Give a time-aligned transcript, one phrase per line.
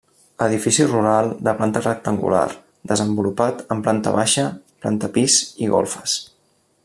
[0.43, 2.47] Edifici rural de planta rectangular,
[2.93, 4.49] desenvolupat en planta baixa,
[4.87, 6.19] planta pis i golfes.